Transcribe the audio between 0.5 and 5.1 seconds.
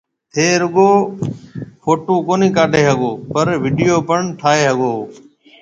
رُگو ڦوٽُو ڪونِي ڪاڊَي ھگو پر ويڊيو پڻ ٺائيَ ھگو ھو